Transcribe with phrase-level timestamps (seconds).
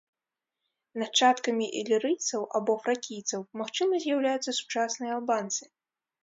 [1.01, 5.63] Нашчадкамі ілірыйцаў або фракійцаў магчыма з'яўляюцца сучасныя албанцы.